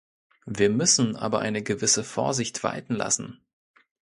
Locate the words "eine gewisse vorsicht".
1.41-2.63